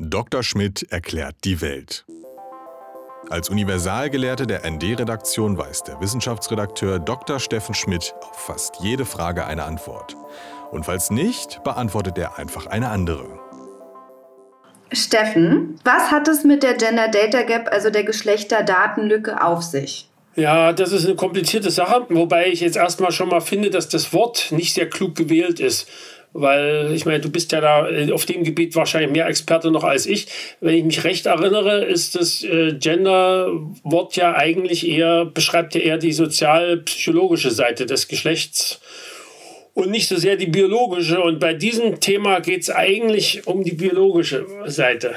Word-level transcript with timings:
Dr. 0.00 0.44
Schmidt 0.44 0.86
erklärt 0.90 1.34
die 1.42 1.60
Welt. 1.60 2.04
Als 3.30 3.50
Universalgelehrte 3.50 4.46
der 4.46 4.64
ND-Redaktion 4.64 5.58
weiß 5.58 5.82
der 5.82 6.00
Wissenschaftsredakteur 6.00 7.00
Dr. 7.00 7.40
Steffen 7.40 7.74
Schmidt 7.74 8.14
auf 8.20 8.38
fast 8.38 8.76
jede 8.80 9.04
Frage 9.04 9.44
eine 9.44 9.64
Antwort. 9.64 10.16
Und 10.70 10.86
falls 10.86 11.10
nicht, 11.10 11.64
beantwortet 11.64 12.16
er 12.16 12.38
einfach 12.38 12.66
eine 12.66 12.90
andere. 12.90 13.40
Steffen, 14.92 15.80
was 15.84 16.12
hat 16.12 16.28
es 16.28 16.44
mit 16.44 16.62
der 16.62 16.74
Gender 16.74 17.08
Data 17.08 17.42
Gap, 17.42 17.68
also 17.72 17.90
der 17.90 18.04
Geschlechterdatenlücke, 18.04 19.42
auf 19.42 19.62
sich? 19.62 20.08
Ja, 20.36 20.72
das 20.72 20.92
ist 20.92 21.04
eine 21.04 21.16
komplizierte 21.16 21.72
Sache, 21.72 22.06
wobei 22.10 22.46
ich 22.46 22.60
jetzt 22.60 22.76
erstmal 22.76 23.10
schon 23.10 23.28
mal 23.28 23.40
finde, 23.40 23.70
dass 23.70 23.88
das 23.88 24.12
Wort 24.12 24.52
nicht 24.52 24.74
sehr 24.74 24.88
klug 24.88 25.16
gewählt 25.16 25.58
ist 25.58 25.88
weil 26.32 26.92
ich 26.94 27.06
meine, 27.06 27.20
du 27.20 27.30
bist 27.30 27.52
ja 27.52 27.60
da 27.60 27.88
äh, 27.88 28.12
auf 28.12 28.26
dem 28.26 28.44
Gebiet 28.44 28.76
wahrscheinlich 28.76 29.10
mehr 29.10 29.26
Experte 29.26 29.70
noch 29.70 29.84
als 29.84 30.06
ich. 30.06 30.26
Wenn 30.60 30.74
ich 30.74 30.84
mich 30.84 31.04
recht 31.04 31.26
erinnere, 31.26 31.84
ist 31.84 32.14
das 32.14 32.44
äh, 32.44 32.74
Gender-Wort 32.74 34.16
ja 34.16 34.34
eigentlich 34.34 34.88
eher, 34.88 35.24
beschreibt 35.24 35.74
ja 35.74 35.80
eher 35.80 35.98
die 35.98 36.12
sozial-psychologische 36.12 37.50
Seite 37.50 37.86
des 37.86 38.08
Geschlechts 38.08 38.80
und 39.78 39.90
nicht 39.90 40.08
so 40.08 40.16
sehr 40.16 40.36
die 40.36 40.46
biologische. 40.46 41.20
Und 41.20 41.38
bei 41.38 41.54
diesem 41.54 42.00
Thema 42.00 42.40
geht 42.40 42.62
es 42.62 42.70
eigentlich 42.70 43.46
um 43.46 43.62
die 43.62 43.74
biologische 43.74 44.44
Seite. 44.66 45.14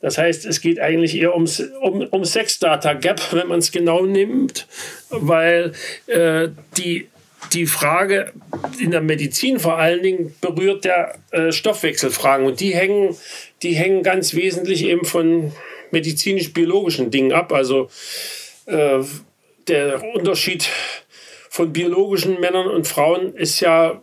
Das 0.00 0.18
heißt, 0.18 0.46
es 0.46 0.60
geht 0.60 0.80
eigentlich 0.80 1.16
eher 1.16 1.32
ums, 1.34 1.60
um, 1.80 2.02
um 2.10 2.24
Sex-Data-Gap, 2.24 3.32
wenn 3.32 3.46
man 3.46 3.60
es 3.60 3.70
genau 3.70 4.04
nimmt, 4.04 4.66
weil 5.10 5.72
äh, 6.08 6.48
die 6.76 7.06
die 7.52 7.66
Frage 7.66 8.32
in 8.78 8.90
der 8.90 9.00
Medizin 9.00 9.58
vor 9.58 9.78
allen 9.78 10.02
Dingen 10.02 10.34
berührt 10.40 10.84
der 10.84 11.18
äh, 11.30 11.52
Stoffwechselfragen 11.52 12.46
und 12.46 12.60
die 12.60 12.74
hängen, 12.74 13.16
die 13.62 13.72
hängen 13.72 14.02
ganz 14.02 14.34
wesentlich 14.34 14.84
eben 14.84 15.04
von 15.04 15.52
medizinisch-biologischen 15.90 17.10
Dingen 17.10 17.32
ab. 17.32 17.52
Also 17.52 17.88
äh, 18.66 19.00
der 19.68 20.02
Unterschied 20.14 20.68
von 21.48 21.72
biologischen 21.72 22.40
Männern 22.40 22.68
und 22.68 22.86
Frauen 22.86 23.34
ist 23.34 23.60
ja 23.60 24.00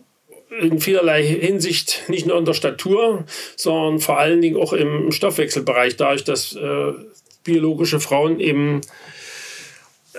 in 0.60 0.80
vielerlei 0.80 1.22
Hinsicht 1.22 2.04
nicht 2.08 2.26
nur 2.26 2.38
in 2.38 2.44
der 2.44 2.54
Statur, 2.54 3.24
sondern 3.56 4.00
vor 4.00 4.18
allen 4.18 4.40
Dingen 4.40 4.56
auch 4.56 4.72
im 4.72 5.12
Stoffwechselbereich, 5.12 5.96
dadurch, 5.96 6.24
dass 6.24 6.56
äh, 6.56 6.92
biologische 7.44 8.00
Frauen 8.00 8.40
eben 8.40 8.80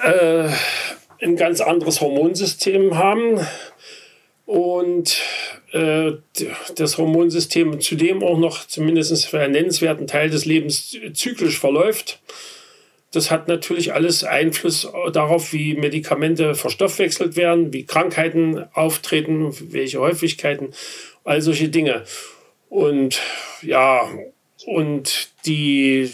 äh, 0.03 0.49
ein 1.21 1.35
ganz 1.35 1.61
anderes 1.61 2.01
Hormonsystem 2.01 2.97
haben 2.97 3.39
und 4.45 5.21
äh, 5.73 6.13
das 6.75 6.97
Hormonsystem 6.97 7.79
zudem 7.81 8.23
auch 8.23 8.37
noch 8.37 8.65
zumindest 8.65 9.25
für 9.27 9.39
einen 9.39 9.53
nennenswerten 9.53 10.07
Teil 10.07 10.29
des 10.29 10.45
Lebens 10.45 10.97
zyklisch 11.13 11.59
verläuft. 11.59 12.21
Das 13.11 13.31
hat 13.31 13.47
natürlich 13.47 13.93
alles 13.93 14.23
Einfluss 14.23 14.87
darauf, 15.13 15.51
wie 15.51 15.73
Medikamente 15.73 16.53
verstoffwechselt 16.53 17.35
werden, 17.35 17.73
wie 17.73 17.85
Krankheiten 17.85 18.65
auftreten, 18.73 19.51
welche 19.71 19.99
Häufigkeiten, 19.99 20.73
all 21.23 21.41
solche 21.41 21.69
Dinge. 21.69 22.03
Und 22.69 23.19
ja, 23.63 24.07
und 24.65 25.29
die 25.45 26.11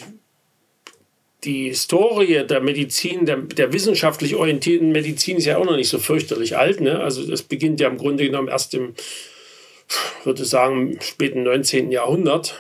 die 1.45 1.69
Historie 1.69 2.43
der 2.45 2.59
Medizin, 2.59 3.25
der, 3.25 3.37
der 3.37 3.71
wissenschaftlich 3.71 4.35
orientierten 4.35 4.91
Medizin 4.91 5.37
ist 5.37 5.45
ja 5.45 5.57
auch 5.57 5.65
noch 5.65 5.75
nicht 5.77 5.89
so 5.89 5.99
fürchterlich 5.99 6.57
alt. 6.57 6.81
Ne? 6.81 6.99
Also 6.99 7.25
das 7.25 7.43
beginnt 7.43 7.79
ja 7.79 7.87
im 7.87 7.97
Grunde 7.97 8.25
genommen 8.25 8.47
erst 8.47 8.73
im, 8.73 8.95
würde 10.23 10.45
sagen, 10.45 10.97
späten 11.01 11.43
19. 11.43 11.91
Jahrhundert. 11.91 12.59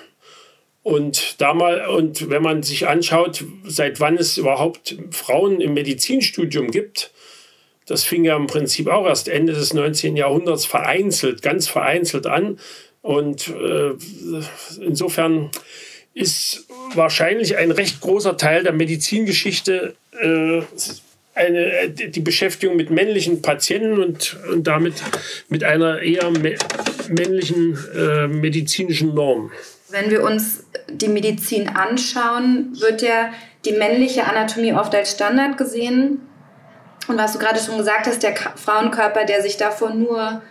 Und 0.83 1.41
damals, 1.41 1.89
und 1.89 2.29
wenn 2.29 2.43
man 2.43 2.61
sich 2.61 2.87
anschaut, 2.87 3.43
seit 3.65 3.99
wann 3.99 4.17
es 4.17 4.37
überhaupt 4.37 4.95
Frauen 5.09 5.59
im 5.59 5.73
Medizinstudium 5.73 6.69
gibt, 6.69 7.11
das 7.87 8.03
fing 8.03 8.23
ja 8.23 8.35
im 8.35 8.47
Prinzip 8.47 8.87
auch 8.87 9.07
erst 9.07 9.27
Ende 9.27 9.53
des 9.53 9.73
19. 9.73 10.15
Jahrhunderts 10.15 10.65
vereinzelt, 10.65 11.41
ganz 11.41 11.67
vereinzelt 11.67 12.27
an. 12.27 12.59
Und 13.01 13.47
äh, 13.47 13.93
insofern 14.79 15.51
ist 16.15 16.65
wahrscheinlich 16.95 17.57
ein 17.57 17.71
recht 17.71 18.01
großer 18.01 18.37
Teil 18.37 18.63
der 18.63 18.73
Medizingeschichte 18.73 19.95
äh, 20.19 20.61
eine, 21.35 21.89
die 21.89 22.21
Beschäftigung 22.21 22.77
mit 22.77 22.89
männlichen 22.89 23.41
Patienten 23.41 24.01
und, 24.01 24.37
und 24.49 24.65
damit 24.65 24.95
mit 25.49 25.65
einer 25.65 25.99
eher 25.99 26.31
männlichen 27.09 27.77
äh, 27.93 28.27
medizinischen 28.27 29.13
Norm. 29.13 29.51
Wenn 29.89 30.09
wir 30.09 30.23
uns 30.23 30.63
die 30.89 31.09
Medizin 31.09 31.67
anschauen, 31.67 32.77
wird 32.79 33.01
ja 33.01 33.33
die 33.65 33.73
männliche 33.73 34.23
Anatomie 34.25 34.73
oft 34.73 34.95
als 34.95 35.11
Standard 35.11 35.57
gesehen. 35.57 36.21
Und 37.07 37.17
was 37.17 37.33
du 37.33 37.39
gerade 37.39 37.59
schon 37.59 37.77
gesagt 37.77 38.07
hast, 38.07 38.23
der 38.23 38.35
Frauenkörper, 38.35 39.25
der 39.25 39.41
sich 39.41 39.57
davon 39.57 39.99
nur 39.99 40.41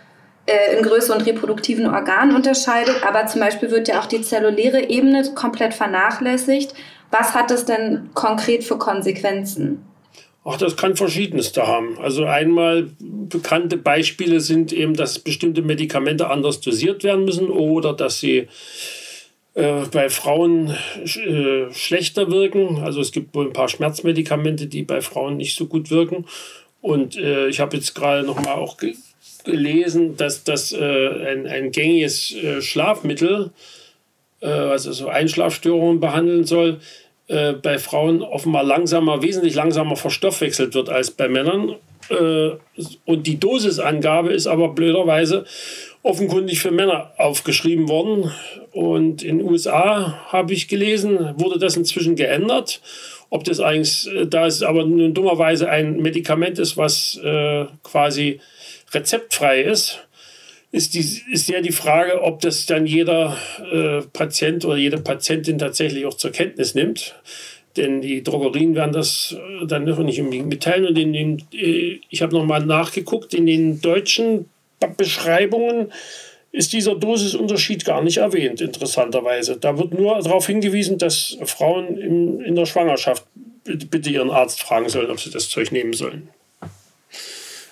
in 0.77 0.83
Größe 0.83 1.13
und 1.13 1.25
reproduktiven 1.25 1.87
Organen 1.87 2.35
unterscheidet, 2.35 3.03
aber 3.03 3.25
zum 3.25 3.41
Beispiel 3.41 3.71
wird 3.71 3.87
ja 3.87 3.99
auch 3.99 4.05
die 4.05 4.21
zelluläre 4.21 4.89
Ebene 4.89 5.23
komplett 5.33 5.73
vernachlässigt. 5.73 6.73
Was 7.11 7.33
hat 7.33 7.49
das 7.49 7.65
denn 7.65 8.09
konkret 8.13 8.63
für 8.63 8.77
Konsequenzen? 8.77 9.83
Ach, 10.43 10.57
das 10.57 10.77
kann 10.77 10.95
Verschiedenes 10.95 11.53
da 11.53 11.65
haben. 11.65 11.97
Also 11.99 12.25
einmal 12.25 12.89
bekannte 12.99 13.77
Beispiele 13.77 14.39
sind 14.39 14.71
eben, 14.71 14.93
dass 14.93 15.17
bestimmte 15.17 15.63
Medikamente 15.63 16.29
anders 16.29 16.61
dosiert 16.61 17.03
werden 17.03 17.25
müssen 17.25 17.49
oder 17.49 17.93
dass 17.93 18.19
sie 18.19 18.47
äh, 19.55 19.85
bei 19.91 20.09
Frauen 20.09 20.75
äh, 21.03 21.73
schlechter 21.73 22.29
wirken. 22.29 22.83
Also 22.83 23.01
es 23.01 23.11
gibt 23.11 23.33
wohl 23.33 23.47
ein 23.47 23.53
paar 23.53 23.69
Schmerzmedikamente, 23.69 24.67
die 24.67 24.83
bei 24.83 25.01
Frauen 25.01 25.37
nicht 25.37 25.57
so 25.57 25.65
gut 25.65 25.89
wirken. 25.89 26.25
Und 26.85 27.17
äh, 27.17 27.47
ich 27.47 27.59
habe 27.61 27.75
jetzt 27.75 27.95
gerade 27.95 28.21
noch 28.21 28.39
mal 28.39 28.53
auch 28.53 28.77
gelesen, 29.43 30.17
dass 30.17 30.43
das 30.43 30.71
äh, 30.71 30.77
ein, 30.77 31.47
ein 31.47 31.71
gängiges 31.71 32.31
äh, 32.31 32.61
Schlafmittel, 32.61 33.49
äh, 34.39 34.45
also 34.45 34.91
so 34.91 35.07
Einschlafstörungen 35.07 35.99
behandeln 35.99 36.43
soll, 36.43 36.79
äh, 37.27 37.53
bei 37.53 37.79
Frauen 37.79 38.21
offenbar 38.21 38.63
langsamer, 38.63 39.23
wesentlich 39.23 39.55
langsamer 39.55 39.95
verstoffwechselt 39.95 40.75
wird 40.75 40.89
als 40.89 41.09
bei 41.09 41.27
Männern. 41.27 41.73
Äh, 42.11 42.51
und 43.05 43.25
die 43.25 43.39
Dosisangabe 43.39 44.31
ist 44.31 44.45
aber 44.45 44.69
blöderweise 44.69 45.43
offenkundig 46.05 46.59
für 46.59 46.71
Männer 46.71 47.11
aufgeschrieben 47.17 47.89
worden. 47.89 48.31
Und 48.71 49.23
in 49.23 49.39
den 49.39 49.47
USA 49.47 50.25
habe 50.27 50.53
ich 50.53 50.67
gelesen, 50.67 51.33
wurde 51.37 51.57
das 51.59 51.75
inzwischen 51.75 52.15
geändert. 52.15 52.81
Ob 53.31 53.43
das 53.43 53.59
eigentlich, 53.59 54.07
äh, 54.13 54.27
da 54.27 54.45
es 54.45 54.61
aber 54.61 54.85
nun 54.85 55.13
dummerweise 55.13 55.67
ein 55.67 55.97
Medikament 55.97 56.59
ist, 56.59 56.77
was 56.77 57.19
äh, 57.23 57.65
quasi 57.83 58.39
rezeptfrei 58.93 59.61
ist, 59.61 60.07
ist, 60.71 60.93
die, 60.93 61.21
ist 61.31 61.49
ja 61.49 61.61
die 61.61 61.71
Frage, 61.71 62.21
ob 62.21 62.41
das 62.41 62.65
dann 62.65 62.85
jeder 62.85 63.35
äh, 63.71 64.01
Patient 64.13 64.63
oder 64.65 64.77
jede 64.77 64.97
Patientin 64.97 65.57
tatsächlich 65.57 66.05
auch 66.05 66.15
zur 66.15 66.31
Kenntnis 66.31 66.75
nimmt. 66.75 67.15
Denn 67.77 68.01
die 68.01 68.23
Drogerien 68.23 68.75
werden 68.75 68.93
das 68.93 69.35
äh, 69.37 69.65
dann 69.65 69.85
nicht 69.85 70.19
unbedingt 70.19 70.47
mitteilen. 70.47 70.85
Und 70.85 70.97
in 70.97 71.13
den, 71.13 71.43
äh, 71.51 71.99
ich 72.09 72.21
habe 72.21 72.35
nochmal 72.35 72.63
nachgeguckt, 72.63 73.33
in 73.33 73.47
den 73.47 73.81
deutschen 73.81 74.45
Beschreibungen 74.97 75.91
ist 76.51 76.73
dieser 76.73 76.95
Dosisunterschied 76.95 77.83
gar 77.83 78.01
nicht 78.01 78.17
erwähnt, 78.17 78.61
interessanterweise. 78.61 79.57
Da 79.57 79.77
wird 79.77 79.93
nur 79.93 80.21
darauf 80.21 80.47
hingewiesen, 80.47 80.97
dass 80.97 81.37
Frauen 81.43 81.97
in, 81.97 82.39
in 82.41 82.55
der 82.55 82.65
Schwangerschaft 82.65 83.25
bitte 83.63 84.09
ihren 84.09 84.29
Arzt 84.29 84.61
fragen 84.61 84.89
sollen, 84.89 85.11
ob 85.11 85.19
sie 85.19 85.31
das 85.31 85.49
Zeug 85.49 85.71
nehmen 85.71 85.93
sollen. 85.93 86.29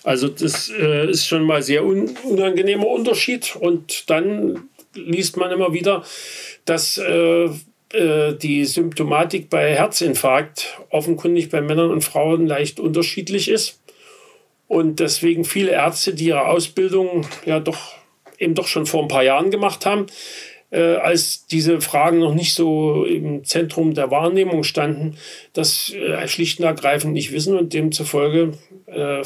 Also 0.03 0.27
das 0.27 0.69
äh, 0.69 1.09
ist 1.09 1.27
schon 1.27 1.43
mal 1.43 1.63
sehr 1.63 1.85
un 1.85 2.17
unangenehmer 2.23 2.87
Unterschied. 2.87 3.55
Und 3.55 4.09
dann 4.09 4.69
liest 4.95 5.37
man 5.37 5.51
immer 5.51 5.73
wieder, 5.73 6.03
dass 6.65 6.97
äh, 6.97 7.45
äh, 7.93 8.33
die 8.35 8.65
Symptomatik 8.65 9.49
bei 9.49 9.75
Herzinfarkt 9.75 10.79
offenkundig 10.89 11.49
bei 11.49 11.61
Männern 11.61 11.91
und 11.91 12.03
Frauen 12.03 12.47
leicht 12.47 12.79
unterschiedlich 12.79 13.49
ist. 13.49 13.79
Und 14.67 14.99
deswegen 14.99 15.45
viele 15.45 15.71
Ärzte, 15.71 16.13
die 16.13 16.27
ihre 16.27 16.47
Ausbildung 16.47 17.27
ja 17.45 17.59
doch 17.59 17.95
eben 18.39 18.55
doch 18.55 18.67
schon 18.67 18.85
vor 18.85 19.01
ein 19.01 19.07
paar 19.07 19.23
Jahren 19.23 19.51
gemacht 19.51 19.85
haben, 19.85 20.07
äh, 20.71 20.95
als 20.95 21.45
diese 21.45 21.81
Fragen 21.81 22.19
noch 22.19 22.33
nicht 22.33 22.55
so 22.55 23.05
im 23.05 23.45
Zentrum 23.45 23.93
der 23.93 24.09
Wahrnehmung 24.09 24.63
standen, 24.63 25.17
das 25.53 25.93
äh, 25.93 26.27
schlicht 26.27 26.59
und 26.59 26.65
ergreifend 26.65 27.13
nicht 27.13 27.31
wissen 27.31 27.55
und 27.57 27.73
demzufolge 27.73 28.53
äh, 28.87 29.21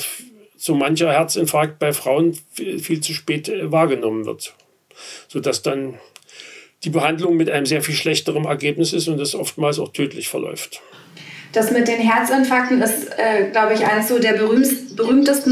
so 0.57 0.75
mancher 0.75 1.11
Herzinfarkt 1.11 1.79
bei 1.79 1.93
Frauen 1.93 2.37
viel 2.53 2.99
zu 2.99 3.13
spät 3.13 3.47
äh, 3.47 3.71
wahrgenommen 3.71 4.25
wird. 4.25 4.55
Sodass 5.27 5.61
dann 5.61 5.95
die 6.83 6.89
Behandlung 6.89 7.37
mit 7.37 7.49
einem 7.49 7.65
sehr 7.65 7.81
viel 7.81 7.95
schlechteren 7.95 8.45
Ergebnis 8.45 8.93
ist 8.93 9.07
und 9.07 9.17
das 9.17 9.35
oftmals 9.35 9.79
auch 9.79 9.93
tödlich 9.93 10.27
verläuft. 10.27 10.81
Das 11.53 11.71
mit 11.71 11.87
den 11.87 11.99
Herzinfarkten 12.01 12.81
ist, 12.81 13.09
äh, 13.17 13.49
glaube 13.51 13.73
ich, 13.73 13.85
eines 13.85 14.09
so 14.09 14.19
der 14.19 14.33
berühmtesten 14.33 14.86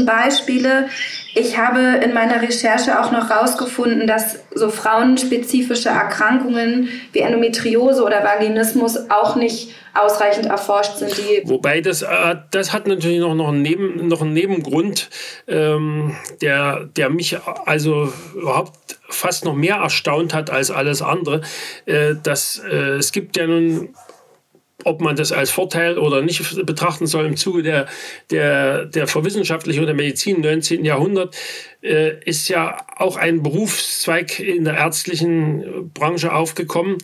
Beispiele. 0.04 0.88
Ich 1.34 1.58
habe 1.58 2.00
in 2.02 2.14
meiner 2.14 2.40
Recherche 2.40 3.00
auch 3.00 3.12
noch 3.12 3.28
herausgefunden, 3.28 4.06
dass 4.06 4.38
so 4.54 4.70
frauenspezifische 4.70 5.90
Erkrankungen 5.90 6.88
wie 7.12 7.20
Endometriose 7.20 8.02
oder 8.02 8.24
Vaginismus 8.24 9.10
auch 9.10 9.36
nicht 9.36 9.74
ausreichend 9.94 10.46
erforscht 10.46 10.96
sind. 10.96 11.12
Wobei 11.44 11.80
das, 11.80 12.02
äh, 12.02 12.36
das 12.50 12.72
hat 12.72 12.86
natürlich 12.86 13.20
noch, 13.20 13.34
noch, 13.34 13.48
einen, 13.48 13.62
Neben, 13.62 14.08
noch 14.08 14.20
einen 14.20 14.32
Nebengrund, 14.32 15.10
ähm, 15.48 16.16
der, 16.40 16.84
der 16.96 17.10
mich 17.10 17.38
also 17.64 18.12
überhaupt 18.34 18.98
fast 19.08 19.44
noch 19.44 19.54
mehr 19.54 19.76
erstaunt 19.76 20.34
hat 20.34 20.50
als 20.50 20.70
alles 20.70 21.02
andere. 21.02 21.42
Äh, 21.86 22.14
dass, 22.22 22.62
äh, 22.70 22.96
es 22.96 23.12
gibt 23.12 23.36
ja 23.36 23.46
nun 23.46 23.94
ob 24.86 25.00
man 25.00 25.16
das 25.16 25.32
als 25.32 25.50
Vorteil 25.50 25.98
oder 25.98 26.22
nicht 26.22 26.64
betrachten 26.64 27.06
soll 27.06 27.26
im 27.26 27.36
Zuge 27.36 27.64
der, 27.64 27.86
der, 28.30 28.86
der 28.86 29.08
Verwissenschaftlichung 29.08 29.84
der 29.84 29.96
Medizin 29.96 30.36
im 30.36 30.42
19. 30.42 30.84
Jahrhundert, 30.84 31.36
äh, 31.82 32.22
ist 32.24 32.48
ja 32.48 32.86
auch 32.96 33.16
ein 33.16 33.42
Berufszweig 33.42 34.38
in 34.38 34.64
der 34.64 34.74
ärztlichen 34.74 35.90
Branche 35.92 36.32
aufgekommen, 36.32 36.98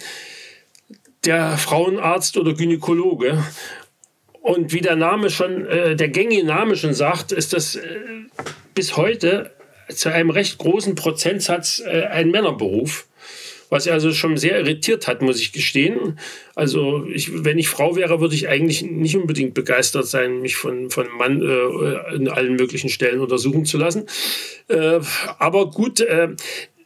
der 1.24 1.58
Frauenarzt 1.58 2.36
oder 2.36 2.54
Gynäkologe. 2.54 3.42
Und 4.40 4.72
wie 4.72 4.80
der 4.80 4.96
Name 4.96 5.28
schon, 5.28 5.66
äh, 5.66 5.96
der 5.96 6.08
gängige 6.08 6.46
Name 6.46 6.76
schon 6.76 6.94
sagt, 6.94 7.32
ist 7.32 7.52
das 7.52 7.74
äh, 7.74 7.80
bis 8.74 8.96
heute 8.96 9.50
zu 9.88 10.08
einem 10.08 10.30
recht 10.30 10.58
großen 10.58 10.94
Prozentsatz 10.94 11.82
äh, 11.84 12.04
ein 12.04 12.30
Männerberuf 12.30 13.08
was 13.72 13.88
also 13.88 14.12
schon 14.12 14.36
sehr 14.36 14.58
irritiert 14.58 15.08
hat, 15.08 15.22
muss 15.22 15.40
ich 15.40 15.50
gestehen. 15.50 16.18
Also 16.54 17.06
ich, 17.06 17.42
wenn 17.42 17.56
ich 17.56 17.70
Frau 17.70 17.96
wäre, 17.96 18.20
würde 18.20 18.34
ich 18.34 18.46
eigentlich 18.46 18.82
nicht 18.82 19.16
unbedingt 19.16 19.54
begeistert 19.54 20.06
sein, 20.06 20.42
mich 20.42 20.56
von, 20.56 20.90
von 20.90 21.06
Mann 21.16 21.40
äh, 21.40 22.14
in 22.14 22.28
allen 22.28 22.56
möglichen 22.56 22.90
Stellen 22.90 23.20
untersuchen 23.20 23.64
zu 23.64 23.78
lassen. 23.78 24.04
Äh, 24.68 25.00
aber 25.38 25.70
gut, 25.70 26.00
äh, 26.00 26.28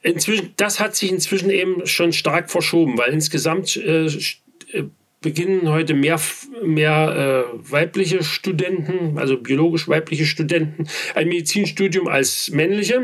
inzwischen, 0.03 0.53
das 0.57 0.79
hat 0.79 0.95
sich 0.95 1.11
inzwischen 1.11 1.51
eben 1.51 1.85
schon 1.87 2.13
stark 2.13 2.53
verschoben, 2.53 2.97
weil 2.97 3.13
insgesamt 3.13 3.77
äh, 3.77 4.07
äh, 4.07 4.85
beginnen 5.21 5.69
heute 5.71 5.95
mehr, 5.95 6.21
mehr 6.63 7.49
äh, 7.53 7.73
weibliche 7.73 8.23
Studenten, 8.23 9.19
also 9.19 9.37
biologisch 9.37 9.89
weibliche 9.89 10.25
Studenten, 10.25 10.87
ein 11.17 11.27
Medizinstudium 11.27 12.07
als 12.07 12.51
männliche. 12.51 13.03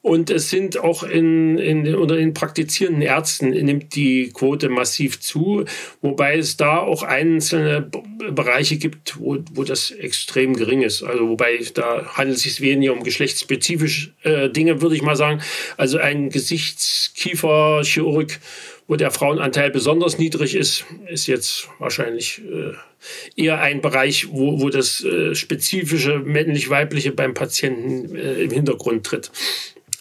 Und 0.00 0.30
es 0.30 0.48
sind 0.48 0.78
auch 0.78 1.02
in, 1.02 1.58
in, 1.58 1.94
unter 1.96 2.16
den 2.16 2.32
praktizierenden 2.32 3.02
Ärzten 3.02 3.50
nimmt 3.50 3.96
die 3.96 4.30
Quote 4.32 4.68
massiv 4.68 5.20
zu, 5.20 5.64
wobei 6.00 6.38
es 6.38 6.56
da 6.56 6.78
auch 6.78 7.02
einzelne 7.02 7.90
Bereiche 8.30 8.76
gibt, 8.76 9.18
wo, 9.18 9.38
wo 9.52 9.64
das 9.64 9.90
extrem 9.90 10.54
gering 10.54 10.82
ist. 10.82 11.02
Also 11.02 11.28
wobei 11.28 11.58
da 11.74 12.06
handelt 12.14 12.36
es 12.36 12.44
sich 12.44 12.60
weniger 12.60 12.92
um 12.92 13.02
geschlechtsspezifische 13.02 14.12
äh, 14.22 14.50
Dinge, 14.50 14.80
würde 14.80 14.94
ich 14.94 15.02
mal 15.02 15.16
sagen. 15.16 15.42
Also 15.76 15.98
ein 15.98 16.30
Gesichtskieferchirurg, 16.30 18.38
wo 18.86 18.94
der 18.94 19.10
Frauenanteil 19.10 19.70
besonders 19.70 20.16
niedrig 20.16 20.54
ist, 20.54 20.84
ist 21.08 21.26
jetzt 21.26 21.68
wahrscheinlich 21.80 22.40
äh, 22.40 22.72
eher 23.36 23.60
ein 23.60 23.80
Bereich, 23.80 24.28
wo, 24.30 24.60
wo 24.60 24.70
das 24.70 25.04
äh, 25.04 25.34
spezifische 25.34 26.20
männlich-weibliche 26.20 27.10
beim 27.10 27.34
Patienten 27.34 28.14
äh, 28.14 28.42
im 28.42 28.52
Hintergrund 28.52 29.04
tritt. 29.04 29.32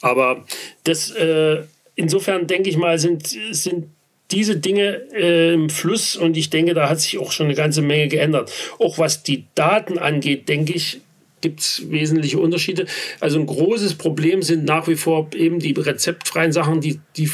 Aber 0.01 0.45
das, 0.83 1.11
äh, 1.11 1.63
insofern 1.95 2.47
denke 2.47 2.69
ich 2.69 2.77
mal, 2.77 2.99
sind, 2.99 3.27
sind 3.51 3.85
diese 4.31 4.57
Dinge 4.57 5.03
äh, 5.13 5.53
im 5.53 5.69
Fluss 5.69 6.15
und 6.15 6.38
ich 6.38 6.49
denke, 6.49 6.73
da 6.73 6.89
hat 6.89 6.99
sich 6.99 7.17
auch 7.17 7.31
schon 7.31 7.45
eine 7.47 7.55
ganze 7.55 7.81
Menge 7.81 8.09
geändert. 8.09 8.51
Auch 8.79 8.97
was 8.97 9.23
die 9.23 9.45
Daten 9.55 9.97
angeht, 9.97 10.49
denke 10.49 10.73
ich, 10.73 10.99
gibt 11.41 11.61
es 11.61 11.89
wesentliche 11.89 12.39
Unterschiede. 12.39 12.85
Also 13.19 13.39
ein 13.39 13.45
großes 13.45 13.95
Problem 13.95 14.41
sind 14.41 14.65
nach 14.65 14.88
wie 14.88 14.95
vor 14.95 15.29
eben 15.35 15.59
die 15.59 15.73
rezeptfreien 15.73 16.51
Sachen, 16.51 16.81
die, 16.81 17.00
die 17.15 17.29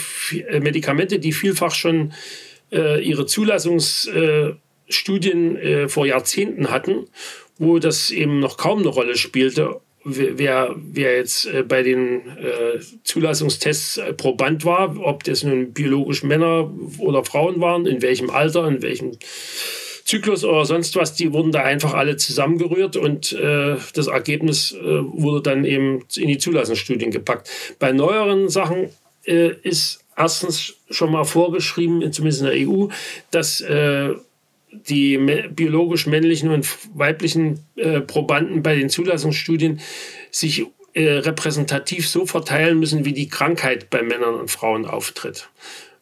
äh, 0.49 0.59
Medikamente, 0.59 1.19
die 1.19 1.31
vielfach 1.31 1.73
schon 1.73 2.11
äh, 2.71 3.01
ihre 3.03 3.25
Zulassungsstudien 3.25 5.57
äh, 5.57 5.89
vor 5.89 6.05
Jahrzehnten 6.05 6.69
hatten, 6.69 7.07
wo 7.57 7.79
das 7.79 8.11
eben 8.11 8.39
noch 8.39 8.57
kaum 8.57 8.79
eine 8.79 8.89
Rolle 8.89 9.15
spielte 9.15 9.79
wer, 10.03 10.75
wer 10.75 11.17
jetzt 11.17 11.45
äh, 11.45 11.63
bei 11.63 11.83
den 11.83 12.27
äh, 12.37 12.79
Zulassungstests 13.03 13.97
äh, 13.97 14.13
Proband 14.13 14.65
war, 14.65 14.99
ob 14.99 15.23
das 15.23 15.43
nun 15.43 15.73
biologisch 15.73 16.23
Männer 16.23 16.71
oder 16.97 17.23
Frauen 17.23 17.61
waren, 17.61 17.85
in 17.85 18.01
welchem 18.01 18.29
Alter, 18.29 18.67
in 18.67 18.81
welchem 18.81 19.11
Zyklus 20.05 20.43
oder 20.43 20.65
sonst 20.65 20.95
was, 20.95 21.15
die 21.15 21.31
wurden 21.31 21.51
da 21.51 21.63
einfach 21.63 21.93
alle 21.93 22.17
zusammengerührt 22.17 22.97
und 22.97 23.31
äh, 23.33 23.77
das 23.93 24.07
Ergebnis 24.07 24.73
äh, 24.73 24.81
wurde 24.83 25.41
dann 25.41 25.63
eben 25.63 26.03
in 26.15 26.27
die 26.27 26.37
Zulassungsstudien 26.37 27.11
gepackt. 27.11 27.49
Bei 27.79 27.93
neueren 27.93 28.49
Sachen 28.49 28.89
äh, 29.25 29.51
ist 29.63 30.03
erstens 30.17 30.75
schon 30.89 31.11
mal 31.11 31.23
vorgeschrieben, 31.23 32.11
zumindest 32.11 32.41
in 32.41 32.47
der 32.47 32.69
EU, 32.69 32.87
dass 33.31 33.63
die 34.87 35.17
biologisch 35.51 36.07
männlichen 36.07 36.49
und 36.49 36.67
weiblichen 36.93 37.59
äh, 37.75 38.01
Probanden 38.01 38.63
bei 38.63 38.75
den 38.75 38.89
Zulassungsstudien 38.89 39.79
sich 40.31 40.65
äh, 40.93 41.09
repräsentativ 41.09 42.07
so 42.07 42.25
verteilen 42.25 42.79
müssen, 42.79 43.05
wie 43.05 43.13
die 43.13 43.27
Krankheit 43.27 43.89
bei 43.89 44.01
Männern 44.01 44.35
und 44.35 44.51
Frauen 44.51 44.85
auftritt. 44.85 45.49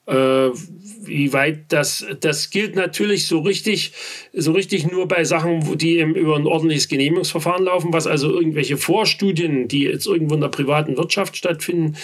Äh, 0.07 0.49
wie 1.03 1.33
weit 1.33 1.65
das, 1.69 2.05
das 2.19 2.49
gilt 2.49 2.75
natürlich 2.75 3.27
so 3.27 3.39
richtig, 3.39 3.93
so 4.33 4.51
richtig 4.51 4.91
nur 4.91 5.07
bei 5.07 5.23
Sachen, 5.23 5.67
wo 5.67 5.75
die 5.75 5.97
eben 5.97 6.15
über 6.15 6.35
ein 6.35 6.45
ordentliches 6.45 6.87
Genehmigungsverfahren 6.87 7.65
laufen, 7.65 7.93
was 7.93 8.07
also 8.07 8.31
irgendwelche 8.31 8.77
Vorstudien, 8.77 9.67
die 9.67 9.83
jetzt 9.83 10.07
irgendwo 10.07 10.35
in 10.35 10.41
der 10.41 10.49
privaten 10.49 10.97
Wirtschaft 10.97 11.37
stattfinden, 11.37 11.95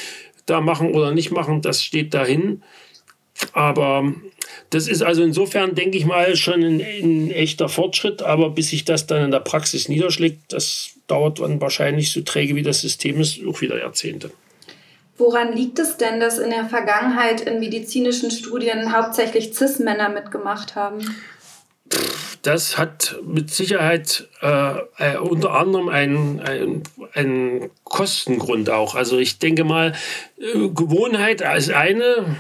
da 0.46 0.62
machen 0.62 0.94
oder 0.94 1.12
nicht 1.12 1.32
machen, 1.32 1.62
das 1.62 1.84
steht 1.84 2.14
dahin. 2.14 2.64
Aber 3.54 4.14
das 4.70 4.88
ist 4.88 5.02
also 5.02 5.24
insofern, 5.24 5.76
denke 5.76 5.98
ich 5.98 6.06
mal, 6.06 6.36
schon 6.36 6.64
ein, 6.64 6.82
ein, 6.82 7.32
echter 7.32 7.70
Fortschritt. 7.70 8.22
Aber 8.22 8.50
bis 8.50 8.70
sich 8.70 8.86
das 8.86 9.08
dann 9.08 9.24
in 9.24 9.32
der 9.32 9.40
Praxis 9.40 9.90
niederschlägt, 9.90 10.54
das 10.54 10.92
dauert 11.08 11.40
dann 11.40 11.62
wahrscheinlich 11.62 12.12
so 12.12 12.22
träge 12.22 12.56
wie 12.56 12.64
das 12.64 12.82
System 12.82 13.20
ist, 13.20 13.40
auch 13.48 13.62
wieder 13.62 13.78
Jahrzehnte. 13.78 14.32
Woran 15.18 15.54
liegt 15.54 15.80
es 15.80 15.98
denn, 15.98 16.20
dass 16.20 16.38
in 16.38 16.52
der 16.52 16.66
Vergangenheit 16.66 17.42
in 17.42 17.60
medizinischen 17.60 18.30
Studien 18.30 18.96
hauptsächlich 18.96 19.54
CIS-Männer 19.54 20.10
mitgemacht 20.10 20.76
haben? 20.76 21.00
das 22.42 22.78
hat 22.78 23.18
mit 23.26 23.52
Sicherheit 23.52 24.28
äh, 24.42 24.74
äh, 24.98 25.18
unter 25.18 25.52
anderem 25.54 25.90
einen, 25.90 26.40
einen, 26.40 26.84
einen 27.14 27.70
Kostengrund 27.84 28.70
auch. 28.70 28.96
Also 28.96 29.18
ich 29.18 29.40
denke 29.40 29.64
mal, 29.64 29.94
äh, 30.40 30.70
Gewohnheit 30.70 31.42
ist 31.42 31.72
eine, 31.72 32.38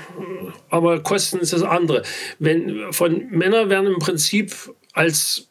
aber 0.69 1.01
Kosten 1.01 1.39
ist 1.39 1.53
das 1.53 1.63
andere. 1.63 2.03
Wenn 2.39 2.91
von 2.91 3.27
Männern 3.29 3.69
werden 3.69 3.87
im 3.87 3.99
Prinzip 3.99 4.53
als 4.93 5.47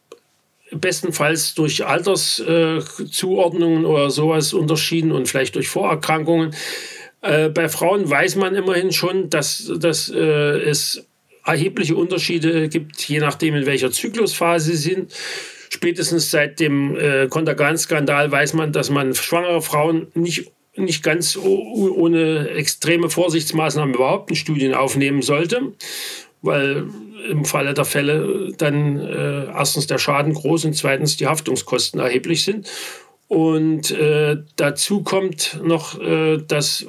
bestenfalls 0.72 1.54
durch 1.54 1.86
Alterszuordnungen 1.86 3.84
äh, 3.84 3.86
oder 3.86 4.10
sowas 4.10 4.52
unterschieden 4.52 5.12
und 5.12 5.28
vielleicht 5.28 5.54
durch 5.54 5.68
Vorerkrankungen. 5.68 6.56
Äh, 7.22 7.50
bei 7.50 7.68
Frauen 7.68 8.10
weiß 8.10 8.34
man 8.36 8.54
immerhin 8.54 8.92
schon, 8.92 9.30
dass, 9.30 9.72
dass 9.78 10.10
äh, 10.10 10.18
es 10.18 11.06
erhebliche 11.44 11.96
Unterschiede 11.96 12.68
gibt, 12.68 13.00
je 13.08 13.20
nachdem, 13.20 13.54
in 13.54 13.66
welcher 13.66 13.92
Zyklusphase 13.92 14.72
sie 14.72 14.90
sind. 14.90 15.14
Spätestens 15.70 16.30
seit 16.30 16.60
dem 16.60 16.96
äh, 16.96 17.28
Kontergan-Skandal 17.28 18.30
weiß 18.30 18.54
man, 18.54 18.72
dass 18.72 18.90
man 18.90 19.14
schwangere 19.14 19.62
Frauen 19.62 20.08
nicht, 20.14 20.50
nicht 20.76 21.02
ganz 21.02 21.36
ohne 21.36 22.50
extreme 22.50 23.10
Vorsichtsmaßnahmen 23.10 23.94
überhaupt 23.94 24.30
in 24.30 24.36
Studien 24.36 24.74
aufnehmen 24.74 25.22
sollte, 25.22 25.72
weil 26.42 26.86
im 27.28 27.44
Falle 27.44 27.74
der 27.74 27.84
Fälle 27.84 28.52
dann 28.56 28.98
äh, 28.98 29.46
erstens 29.46 29.86
der 29.86 29.98
Schaden 29.98 30.32
groß 30.34 30.66
und 30.66 30.74
zweitens 30.74 31.16
die 31.16 31.26
Haftungskosten 31.26 32.00
erheblich 32.00 32.44
sind. 32.44 32.68
Und 33.28 33.90
äh, 33.90 34.36
dazu 34.54 35.02
kommt 35.02 35.60
noch, 35.64 36.00
äh, 36.00 36.38
dass 36.46 36.86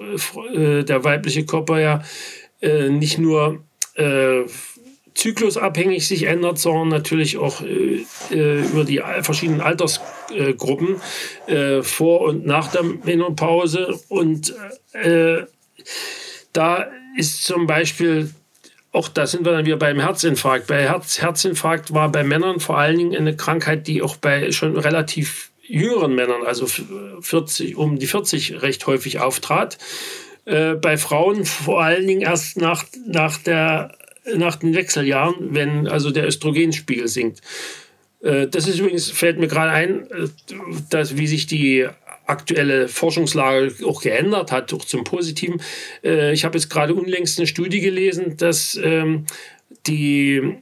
äh, 0.54 0.84
der 0.84 1.04
weibliche 1.04 1.46
Körper 1.46 1.80
ja 1.80 2.04
äh, 2.62 2.90
nicht 2.90 3.18
nur 3.18 3.64
äh, 3.96 4.44
zyklusabhängig 5.18 6.08
sich 6.08 6.24
ändert, 6.24 6.60
sondern 6.60 6.90
natürlich 6.90 7.38
auch 7.38 7.62
äh, 7.62 8.06
äh 8.32 8.62
über 8.62 8.84
die 8.84 9.02
verschiedenen 9.22 9.62
Altersgruppen 9.62 11.02
äh, 11.48 11.82
vor 11.82 12.22
und 12.22 12.46
nach 12.46 12.72
der 12.72 12.84
Menopause. 12.84 14.00
Und 14.10 14.54
äh, 14.94 15.40
da 16.54 16.88
ist 17.18 17.44
zum 17.44 17.66
Beispiel, 17.66 18.30
auch 18.92 19.10
da 19.10 19.26
sind 19.26 19.44
wir 19.44 19.54
dann 19.54 19.66
wieder 19.66 19.78
beim 19.78 20.00
Herzinfarkt. 20.00 20.68
Bei 20.68 20.84
Herz, 20.84 21.20
Herzinfarkt 21.20 21.94
war 21.94 22.12
bei 22.12 22.24
Männern 22.24 22.60
vor 22.60 22.78
allen 22.78 22.98
Dingen 22.98 23.16
eine 23.16 23.36
Krankheit, 23.36 23.88
die 23.88 24.04
auch 24.04 24.18
bei 24.18 24.52
schon 24.52 24.78
relativ 24.78 25.50
jüngeren 25.64 26.14
Männern, 26.14 26.44
also 26.46 26.68
40, 27.22 27.76
um 27.76 27.98
die 27.98 28.08
40 28.08 28.62
recht 28.62 28.86
häufig 28.86 29.20
auftrat. 29.20 29.78
Äh, 30.46 30.76
bei 30.76 30.98
Frauen 30.98 31.44
vor 31.46 31.82
allen 31.84 32.08
Dingen 32.08 32.22
erst 32.22 32.58
nach, 32.58 32.86
nach, 33.06 33.38
der, 33.38 33.98
nach 34.36 34.58
den 34.58 34.76
Wechseljahren, 34.76 35.54
wenn 35.54 35.88
also 35.88 36.12
der 36.12 36.28
Östrogenspiegel 36.28 37.08
sinkt. 37.08 37.42
Äh, 38.22 38.48
das 38.48 38.68
ist 38.68 38.80
übrigens, 38.80 39.10
fällt 39.10 39.40
mir 39.40 39.48
gerade 39.48 39.72
ein, 39.72 40.10
äh, 40.12 40.28
dass 40.90 41.18
wie 41.18 41.28
sich 41.28 41.48
die 41.48 41.88
aktuelle 42.26 42.88
Forschungslage 42.88 43.74
auch 43.86 44.02
geändert 44.02 44.52
hat, 44.52 44.74
auch 44.74 44.84
zum 44.84 45.04
Positiven. 45.04 45.62
Äh, 46.04 46.34
ich 46.34 46.44
habe 46.44 46.58
jetzt 46.58 46.70
gerade 46.70 46.94
unlängst 46.94 47.40
eine 47.40 47.48
Studie 47.48 47.80
gelesen, 47.80 48.38
dass 48.38 48.80
ähm, 48.84 49.26
die 49.86 50.58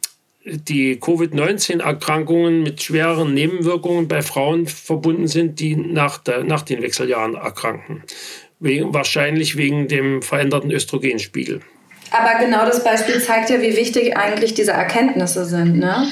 die 0.47 0.99
Covid-19-Erkrankungen 0.99 2.61
mit 2.61 2.83
schwereren 2.83 3.33
Nebenwirkungen 3.33 4.07
bei 4.07 4.21
Frauen 4.21 4.67
verbunden 4.67 5.27
sind, 5.27 5.59
die 5.59 5.75
nach, 5.75 6.19
der, 6.19 6.43
nach 6.43 6.61
den 6.61 6.83
Wechseljahren 6.83 7.33
erkranken. 7.33 8.03
Wahrscheinlich 8.59 9.57
wegen 9.57 9.87
dem 9.87 10.21
veränderten 10.21 10.69
Östrogenspiegel. 10.69 11.61
Aber 12.17 12.39
genau 12.39 12.65
das 12.65 12.83
Beispiel 12.83 13.21
zeigt 13.21 13.49
ja, 13.49 13.61
wie 13.61 13.75
wichtig 13.75 14.15
eigentlich 14.15 14.53
diese 14.53 14.71
Erkenntnisse 14.71 15.45
sind. 15.45 15.77
Ne? 15.77 16.07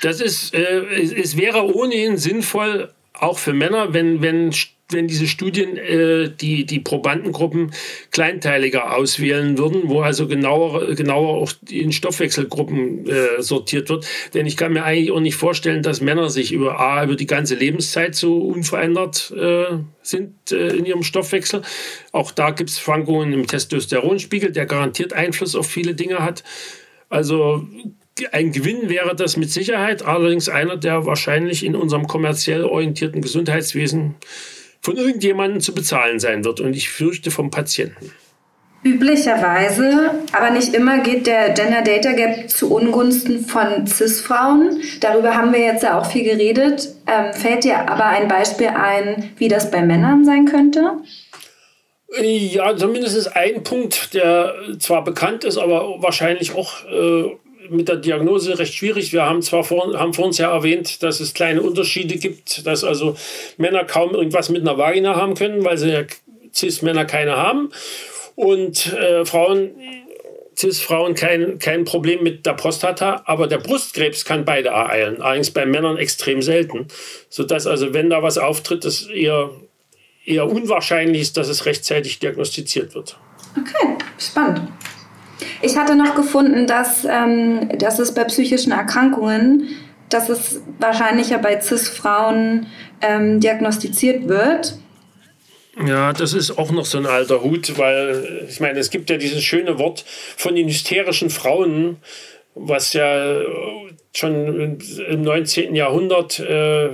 Das 0.00 0.20
ist, 0.20 0.52
äh, 0.52 0.82
es, 1.00 1.12
es 1.12 1.36
wäre 1.36 1.72
ohnehin 1.74 2.16
sinnvoll, 2.16 2.92
auch 3.12 3.38
für 3.38 3.52
Männer, 3.52 3.94
wenn, 3.94 4.20
wenn 4.20 4.52
wenn 4.90 5.08
diese 5.08 5.26
Studien 5.26 5.76
äh, 5.76 6.28
die, 6.28 6.66
die 6.66 6.80
Probandengruppen 6.80 7.72
kleinteiliger 8.10 8.94
auswählen 8.94 9.56
würden, 9.56 9.82
wo 9.88 10.02
also 10.02 10.28
genauer, 10.28 10.94
genauer 10.94 11.42
auch 11.42 11.52
in 11.70 11.92
Stoffwechselgruppen 11.92 13.08
äh, 13.08 13.42
sortiert 13.42 13.88
wird. 13.88 14.06
Denn 14.34 14.46
ich 14.46 14.56
kann 14.56 14.72
mir 14.72 14.84
eigentlich 14.84 15.10
auch 15.10 15.20
nicht 15.20 15.36
vorstellen, 15.36 15.82
dass 15.82 16.00
Männer 16.00 16.28
sich 16.28 16.52
über 16.52 16.80
A, 16.80 17.02
über 17.04 17.16
die 17.16 17.26
ganze 17.26 17.54
Lebenszeit 17.54 18.14
so 18.14 18.38
unverändert 18.38 19.32
äh, 19.36 19.78
sind 20.02 20.52
äh, 20.52 20.68
in 20.76 20.84
ihrem 20.84 21.02
Stoffwechsel. 21.02 21.62
Auch 22.12 22.30
da 22.30 22.50
gibt 22.50 22.70
es 22.70 22.78
Schwankungen 22.78 23.32
im 23.32 23.46
Testosteronspiegel, 23.46 24.52
der 24.52 24.66
garantiert 24.66 25.14
Einfluss 25.14 25.56
auf 25.56 25.66
viele 25.66 25.94
Dinge 25.94 26.18
hat. 26.18 26.44
Also 27.08 27.66
ein 28.32 28.52
Gewinn 28.52 28.88
wäre 28.88 29.16
das 29.16 29.36
mit 29.36 29.50
Sicherheit, 29.50 30.04
allerdings 30.04 30.48
einer, 30.48 30.76
der 30.76 31.06
wahrscheinlich 31.06 31.64
in 31.64 31.74
unserem 31.74 32.06
kommerziell 32.06 32.64
orientierten 32.64 33.22
Gesundheitswesen 33.22 34.14
von 34.84 34.96
irgendjemandem 34.98 35.60
zu 35.60 35.74
bezahlen 35.74 36.20
sein 36.20 36.44
wird. 36.44 36.60
Und 36.60 36.76
ich 36.76 36.90
fürchte 36.90 37.30
vom 37.30 37.50
Patienten. 37.50 38.12
Üblicherweise, 38.84 40.10
aber 40.32 40.50
nicht 40.50 40.74
immer, 40.74 40.98
geht 40.98 41.26
der 41.26 41.54
Gender 41.54 41.80
Data 41.80 42.12
Gap 42.12 42.50
zu 42.50 42.70
Ungunsten 42.70 43.46
von 43.46 43.86
CIS-Frauen. 43.86 44.82
Darüber 45.00 45.34
haben 45.34 45.54
wir 45.54 45.60
jetzt 45.60 45.84
ja 45.84 45.98
auch 45.98 46.04
viel 46.04 46.24
geredet. 46.24 46.94
Ähm, 47.06 47.32
fällt 47.32 47.64
dir 47.64 47.90
aber 47.90 48.04
ein 48.04 48.28
Beispiel 48.28 48.68
ein, 48.68 49.30
wie 49.38 49.48
das 49.48 49.70
bei 49.70 49.80
Männern 49.80 50.26
sein 50.26 50.44
könnte? 50.44 50.98
Ja, 52.20 52.76
zumindest 52.76 53.34
ein 53.34 53.62
Punkt, 53.64 54.12
der 54.12 54.54
zwar 54.78 55.02
bekannt 55.02 55.44
ist, 55.44 55.56
aber 55.56 56.02
wahrscheinlich 56.02 56.54
auch 56.54 56.84
äh, 56.84 57.36
mit 57.70 57.88
der 57.88 57.96
Diagnose 57.96 58.58
recht 58.58 58.74
schwierig. 58.74 59.12
Wir 59.12 59.24
haben 59.24 59.42
zwar 59.42 59.64
vor, 59.64 59.98
haben 59.98 60.14
vor 60.14 60.26
uns 60.26 60.38
ja 60.38 60.52
erwähnt, 60.52 61.02
dass 61.02 61.20
es 61.20 61.34
kleine 61.34 61.62
Unterschiede 61.62 62.16
gibt, 62.16 62.66
dass 62.66 62.84
also 62.84 63.16
Männer 63.56 63.84
kaum 63.84 64.14
irgendwas 64.14 64.48
mit 64.48 64.62
einer 64.62 64.78
Vagina 64.78 65.16
haben 65.16 65.34
können, 65.34 65.64
weil 65.64 65.78
sie 65.78 65.90
ja 65.90 66.02
Cis-Männer 66.54 67.04
keine 67.04 67.36
haben. 67.36 67.70
Und 68.36 68.92
äh, 68.92 69.24
Frauen, 69.24 69.72
Cis-Frauen 70.56 71.14
kein, 71.14 71.58
kein 71.58 71.84
Problem 71.84 72.22
mit 72.22 72.46
der 72.46 72.54
Prostata, 72.54 73.22
aber 73.26 73.46
der 73.46 73.58
Brustkrebs 73.58 74.24
kann 74.24 74.44
beide 74.44 74.70
ereilen. 74.70 75.20
Allerdings 75.20 75.50
bei 75.50 75.66
Männern 75.66 75.96
extrem 75.96 76.42
selten. 76.42 76.88
Sodass 77.28 77.66
also, 77.66 77.92
wenn 77.94 78.10
da 78.10 78.22
was 78.22 78.38
auftritt, 78.38 78.84
es 78.84 79.08
eher, 79.08 79.50
eher 80.24 80.48
unwahrscheinlich 80.48 81.22
ist, 81.22 81.36
dass 81.36 81.48
es 81.48 81.66
rechtzeitig 81.66 82.18
diagnostiziert 82.18 82.94
wird. 82.94 83.16
Okay, 83.56 83.98
spannend. 84.18 84.68
Ich 85.64 85.78
hatte 85.78 85.96
noch 85.96 86.14
gefunden, 86.14 86.66
dass, 86.66 87.06
ähm, 87.08 87.70
dass 87.78 87.98
es 87.98 88.12
bei 88.12 88.24
psychischen 88.24 88.70
Erkrankungen, 88.70 89.68
dass 90.10 90.28
es 90.28 90.60
wahrscheinlicher 90.78 91.38
bei 91.38 91.58
CIS-Frauen 91.58 92.66
ähm, 93.00 93.40
diagnostiziert 93.40 94.28
wird. 94.28 94.76
Ja, 95.86 96.12
das 96.12 96.34
ist 96.34 96.58
auch 96.58 96.70
noch 96.70 96.84
so 96.84 96.98
ein 96.98 97.06
alter 97.06 97.42
Hut, 97.42 97.78
weil 97.78 98.46
ich 98.48 98.60
meine, 98.60 98.78
es 98.78 98.90
gibt 98.90 99.08
ja 99.08 99.16
dieses 99.16 99.42
schöne 99.42 99.78
Wort 99.78 100.04
von 100.36 100.54
den 100.54 100.68
hysterischen 100.68 101.30
Frauen, 101.30 101.96
was 102.54 102.92
ja 102.92 103.40
schon 104.16 104.78
im 105.08 105.22
19. 105.22 105.74
Jahrhundert 105.74 106.38
äh, 106.38 106.90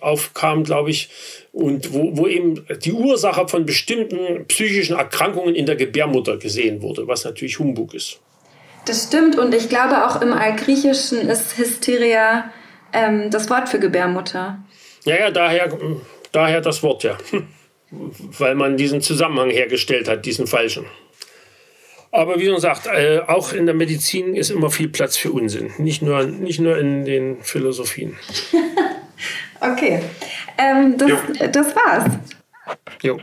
aufkam, 0.00 0.64
glaube 0.64 0.90
ich, 0.90 1.08
und 1.52 1.92
wo, 1.92 2.16
wo 2.16 2.26
eben 2.26 2.66
die 2.84 2.92
Ursache 2.92 3.46
von 3.46 3.64
bestimmten 3.64 4.46
psychischen 4.48 4.96
Erkrankungen 4.96 5.54
in 5.54 5.66
der 5.66 5.76
Gebärmutter 5.76 6.36
gesehen 6.36 6.82
wurde, 6.82 7.06
was 7.06 7.24
natürlich 7.24 7.58
Humbug 7.60 7.94
ist. 7.94 8.20
Das 8.86 9.04
stimmt 9.04 9.38
und 9.38 9.54
ich 9.54 9.68
glaube 9.68 10.04
auch 10.04 10.20
im 10.20 10.32
Altgriechischen 10.32 11.28
ist 11.28 11.56
Hysteria 11.56 12.50
ähm, 12.92 13.30
das 13.30 13.48
Wort 13.50 13.68
für 13.68 13.78
Gebärmutter. 13.78 14.58
Ja, 15.04 15.16
ja, 15.16 15.30
daher, 15.30 15.70
daher 16.32 16.60
das 16.60 16.82
Wort, 16.82 17.04
ja. 17.04 17.16
Weil 17.90 18.56
man 18.56 18.76
diesen 18.76 19.00
Zusammenhang 19.00 19.50
hergestellt 19.50 20.08
hat, 20.08 20.26
diesen 20.26 20.48
falschen. 20.48 20.86
Aber 22.14 22.38
wie 22.38 22.44
gesagt, 22.44 22.86
äh, 22.86 23.22
auch 23.26 23.52
in 23.52 23.66
der 23.66 23.74
Medizin 23.74 24.36
ist 24.36 24.50
immer 24.50 24.70
viel 24.70 24.88
Platz 24.88 25.16
für 25.16 25.32
Unsinn, 25.32 25.72
nicht 25.78 26.00
nur, 26.00 26.22
nicht 26.22 26.60
nur 26.60 26.78
in 26.78 27.04
den 27.04 27.42
Philosophien. 27.42 28.16
okay, 29.60 30.00
ähm, 30.56 30.96
das, 30.96 31.10
das 31.50 31.74
war's. 31.74 32.12
Jo. 33.02 33.18